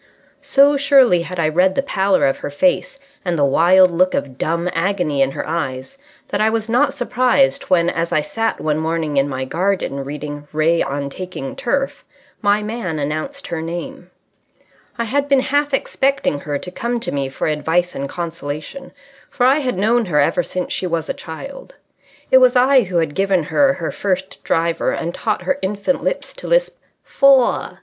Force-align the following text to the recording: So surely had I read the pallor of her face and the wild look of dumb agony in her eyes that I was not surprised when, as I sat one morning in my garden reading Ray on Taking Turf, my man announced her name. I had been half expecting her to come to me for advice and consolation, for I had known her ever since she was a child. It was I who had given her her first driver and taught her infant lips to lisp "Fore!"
So 0.41 0.77
surely 0.77 1.21
had 1.21 1.39
I 1.39 1.47
read 1.47 1.75
the 1.75 1.83
pallor 1.83 2.25
of 2.25 2.39
her 2.39 2.49
face 2.49 2.97
and 3.23 3.37
the 3.37 3.45
wild 3.45 3.91
look 3.91 4.15
of 4.15 4.39
dumb 4.39 4.67
agony 4.73 5.21
in 5.21 5.29
her 5.33 5.47
eyes 5.47 5.95
that 6.29 6.41
I 6.41 6.49
was 6.49 6.67
not 6.67 6.95
surprised 6.95 7.65
when, 7.69 7.87
as 7.87 8.11
I 8.11 8.21
sat 8.21 8.59
one 8.59 8.79
morning 8.79 9.17
in 9.17 9.29
my 9.29 9.45
garden 9.45 10.03
reading 10.03 10.47
Ray 10.51 10.81
on 10.81 11.11
Taking 11.11 11.55
Turf, 11.55 12.03
my 12.41 12.63
man 12.63 12.97
announced 12.97 13.45
her 13.45 13.61
name. 13.61 14.09
I 14.97 15.03
had 15.03 15.29
been 15.29 15.41
half 15.41 15.71
expecting 15.71 16.39
her 16.39 16.57
to 16.57 16.71
come 16.71 16.99
to 16.99 17.11
me 17.11 17.29
for 17.29 17.45
advice 17.47 17.93
and 17.93 18.09
consolation, 18.09 18.93
for 19.29 19.45
I 19.45 19.59
had 19.59 19.77
known 19.77 20.05
her 20.07 20.19
ever 20.19 20.41
since 20.41 20.73
she 20.73 20.87
was 20.87 21.09
a 21.09 21.13
child. 21.13 21.75
It 22.31 22.39
was 22.39 22.55
I 22.55 22.85
who 22.85 22.97
had 22.97 23.13
given 23.13 23.43
her 23.43 23.73
her 23.73 23.91
first 23.91 24.43
driver 24.43 24.93
and 24.93 25.13
taught 25.13 25.43
her 25.43 25.59
infant 25.61 26.03
lips 26.03 26.33
to 26.33 26.47
lisp 26.47 26.79
"Fore!" 27.03 27.77